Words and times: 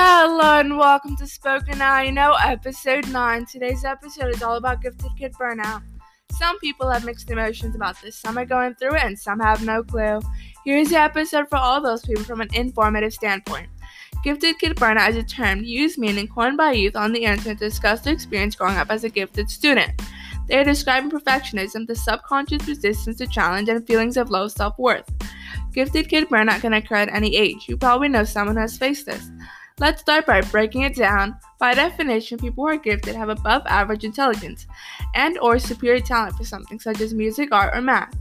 Hello 0.00 0.60
and 0.60 0.78
welcome 0.78 1.16
to 1.16 1.26
Spoken 1.26 1.78
Now 1.78 2.00
You 2.00 2.12
Know, 2.12 2.36
episode 2.40 3.08
9. 3.08 3.46
Today's 3.46 3.84
episode 3.84 4.32
is 4.32 4.44
all 4.44 4.54
about 4.54 4.80
gifted 4.80 5.10
kid 5.18 5.32
burnout. 5.32 5.82
Some 6.38 6.56
people 6.60 6.88
have 6.88 7.04
mixed 7.04 7.28
emotions 7.32 7.74
about 7.74 8.00
this, 8.00 8.14
some 8.14 8.38
are 8.38 8.44
going 8.44 8.76
through 8.76 8.94
it, 8.94 9.02
and 9.02 9.18
some 9.18 9.40
have 9.40 9.64
no 9.64 9.82
clue. 9.82 10.20
Here's 10.64 10.90
the 10.90 11.00
episode 11.00 11.48
for 11.48 11.56
all 11.56 11.80
those 11.80 12.02
people 12.04 12.22
from 12.22 12.40
an 12.40 12.48
informative 12.54 13.12
standpoint. 13.12 13.66
Gifted 14.22 14.60
kid 14.60 14.76
burnout 14.76 15.10
is 15.10 15.16
a 15.16 15.24
term 15.24 15.64
used 15.64 15.98
meaning 15.98 16.28
coined 16.28 16.56
by 16.56 16.70
youth 16.70 16.94
on 16.94 17.12
the 17.12 17.24
internet 17.24 17.58
to 17.58 17.68
discuss 17.68 18.02
their 18.02 18.14
experience 18.14 18.54
growing 18.54 18.76
up 18.76 18.92
as 18.92 19.02
a 19.02 19.08
gifted 19.08 19.50
student. 19.50 20.00
They 20.46 20.58
are 20.60 20.64
describing 20.64 21.10
perfectionism, 21.10 21.88
the 21.88 21.96
subconscious 21.96 22.68
resistance 22.68 23.16
to 23.16 23.26
challenge, 23.26 23.68
and 23.68 23.84
feelings 23.84 24.16
of 24.16 24.30
low 24.30 24.46
self 24.46 24.78
worth. 24.78 25.10
Gifted 25.72 26.08
kid 26.08 26.28
burnout 26.28 26.60
can 26.60 26.74
occur 26.74 26.94
at 26.94 27.12
any 27.12 27.34
age. 27.34 27.68
You 27.68 27.76
probably 27.76 28.08
know 28.08 28.22
someone 28.22 28.54
who 28.54 28.62
has 28.62 28.78
faced 28.78 29.04
this. 29.04 29.28
Let's 29.80 30.00
start 30.00 30.26
by 30.26 30.40
breaking 30.40 30.82
it 30.82 30.96
down. 30.96 31.36
By 31.60 31.72
definition, 31.72 32.36
people 32.36 32.64
who 32.64 32.70
are 32.70 32.76
gifted 32.76 33.14
have 33.14 33.28
above 33.28 33.62
average 33.66 34.02
intelligence 34.02 34.66
and 35.14 35.38
or 35.38 35.60
superior 35.60 36.00
talent 36.00 36.36
for 36.36 36.42
something 36.44 36.80
such 36.80 37.00
as 37.00 37.14
music, 37.14 37.52
art, 37.52 37.76
or 37.76 37.80
math. 37.80 38.12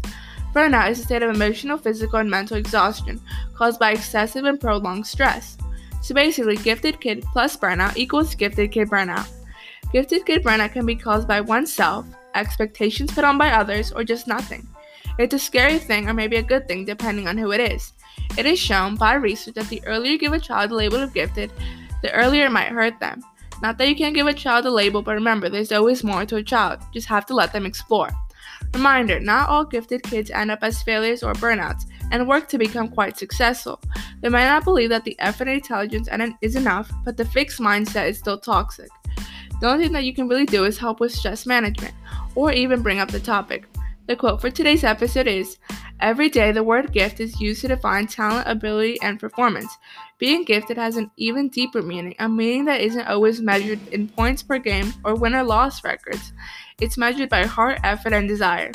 Burnout 0.54 0.92
is 0.92 1.00
a 1.00 1.04
state 1.04 1.24
of 1.24 1.34
emotional, 1.34 1.80
physical, 1.80 2.20
and 2.20 2.30
mental 2.30 2.58
exhaustion 2.58 3.20
caused 3.56 3.80
by 3.80 3.92
excessive 3.92 4.46
and 4.46 4.60
prolonged 4.60 5.08
stress. 5.08 5.58
So 6.04 6.14
basically, 6.14 6.58
gifted 6.58 7.02
kid 7.02 7.26
plus 7.34 7.58
burnout 7.58 7.98
equals 7.98 8.36
gifted 8.36 8.72
kid 8.72 8.90
burnout. 8.90 9.28
Gifted 9.92 10.28
kid 10.28 10.44
burnout 10.44 10.74
can 10.74 10.86
be 10.86 10.96
caused 10.96 11.28
by 11.28 11.42
oneself, 11.42 12.06
expectations 12.36 13.12
put 13.12 13.24
on 13.24 13.40
by 13.40 13.50
others, 13.50 13.92
or 13.92 14.04
just 14.04 14.28
nothing. 14.28 14.68
It's 15.18 15.34
a 15.34 15.40
scary 15.40 15.80
thing 15.80 16.08
or 16.08 16.14
maybe 16.14 16.36
a 16.36 16.44
good 16.44 16.68
thing 16.68 16.86
depending 16.86 17.28
on 17.28 17.38
who 17.38 17.52
it 17.52 17.60
is. 17.60 17.94
It 18.38 18.46
is 18.46 18.60
shown 18.60 18.96
by 18.96 19.16
research 19.16 19.56
that 19.56 19.68
the 19.70 19.84
earlier 19.86 20.12
you 20.12 20.20
give 20.20 20.34
a 20.34 20.40
child 20.40 20.72
the 20.72 20.76
label 20.76 20.98
of 20.98 21.14
gifted, 21.14 21.52
the 22.02 22.12
earlier 22.14 22.46
it 22.46 22.52
might 22.52 22.70
hurt 22.70 23.00
them. 23.00 23.24
Not 23.62 23.78
that 23.78 23.90
you 23.90 23.96
can't 23.96 24.14
give 24.14 24.28
a 24.28 24.34
child 24.34 24.66
a 24.66 24.70
label, 24.70 25.02
but 25.02 25.16
remember, 25.16 25.50
there's 25.50 25.72
always 25.72 26.04
more 26.04 26.26
to 26.26 26.36
a 26.36 26.44
child. 26.44 26.80
Just 26.94 27.08
have 27.08 27.26
to 27.28 27.34
let 27.34 27.52
them 27.52 27.66
explore. 27.66 28.10
Reminder 28.74 29.20
not 29.20 29.50
all 29.50 29.66
gifted 29.66 30.04
kids 30.04 30.30
end 30.30 30.52
up 30.52 30.60
as 30.62 30.82
failures 30.84 31.24
or 31.24 31.34
burnouts 31.34 31.86
and 32.12 32.28
work 32.28 32.48
to 32.50 32.58
become 32.58 32.88
quite 32.88 33.18
successful. 33.18 33.82
They 34.22 34.30
might 34.30 34.46
not 34.46 34.64
believe 34.64 34.90
that 34.90 35.04
the 35.04 35.20
effort 35.20 35.48
and 35.48 35.58
intelligence 35.58 36.10
is 36.42 36.56
enough, 36.56 36.92
but 37.04 37.18
the 37.18 37.26
fixed 37.26 37.60
mindset 37.60 38.10
is 38.10 38.20
still 38.20 38.38
toxic. 38.38 38.90
The 39.60 39.68
only 39.68 39.86
thing 39.86 39.94
that 39.94 40.04
you 40.04 40.14
can 40.14 40.28
really 40.28 40.46
do 40.46 40.66
is 40.66 40.78
help 40.78 41.00
with 41.00 41.12
stress 41.12 41.46
management 41.46 41.96
or 42.36 42.52
even 42.52 42.84
bring 42.84 43.00
up 43.00 43.10
the 43.10 43.20
topic. 43.20 43.66
The 44.08 44.16
quote 44.16 44.40
for 44.40 44.50
today's 44.50 44.86
episode 44.86 45.28
is 45.28 45.58
Every 46.00 46.30
day, 46.30 46.54
the 46.54 46.64
word 46.64 46.94
gift 46.94 47.20
is 47.20 47.42
used 47.42 47.60
to 47.62 47.68
define 47.68 48.08
talent, 48.08 48.48
ability, 48.48 48.98
and 49.02 49.20
performance. 49.20 49.76
Being 50.18 50.46
gifted 50.46 50.78
has 50.78 50.96
an 50.96 51.12
even 51.18 51.50
deeper 51.50 51.82
meaning, 51.82 52.16
a 52.20 52.30
meaning 52.30 52.64
that 52.66 52.80
isn't 52.80 53.08
always 53.08 53.42
measured 53.42 53.86
in 53.92 54.08
points 54.08 54.42
per 54.42 54.60
game 54.60 54.94
or 55.04 55.16
win 55.16 55.36
or 55.36 55.44
loss 55.44 55.84
records. 55.84 56.32
It's 56.80 56.98
measured 56.98 57.28
by 57.28 57.46
heart, 57.46 57.80
effort, 57.84 58.14
and 58.14 58.30
desire. 58.30 58.72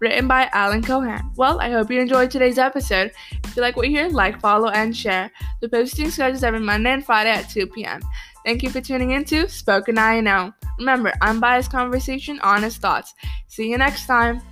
Written 0.00 0.28
by 0.28 0.48
Alan 0.52 0.82
Cohen. 0.82 1.32
Well, 1.36 1.58
I 1.58 1.70
hope 1.70 1.90
you 1.90 2.00
enjoyed 2.00 2.30
today's 2.30 2.58
episode. 2.58 3.10
If 3.42 3.56
you 3.56 3.62
like 3.62 3.76
what 3.76 3.88
you 3.88 3.96
hear, 3.96 4.08
like, 4.08 4.40
follow, 4.40 4.68
and 4.68 4.96
share. 4.96 5.32
The 5.62 5.68
posting 5.68 6.10
schedules 6.10 6.44
every 6.44 6.60
Monday 6.60 6.92
and 6.92 7.04
Friday 7.04 7.30
at 7.30 7.50
2 7.50 7.66
p.m. 7.68 8.02
Thank 8.44 8.62
you 8.62 8.70
for 8.70 8.80
tuning 8.80 9.12
in 9.12 9.24
to 9.24 9.48
Spoken 9.48 9.98
I 9.98 10.20
Know. 10.20 10.52
Remember, 10.78 11.12
unbiased 11.22 11.72
conversation, 11.72 12.38
honest 12.42 12.80
thoughts. 12.80 13.14
See 13.48 13.68
you 13.68 13.78
next 13.78 14.06
time. 14.06 14.42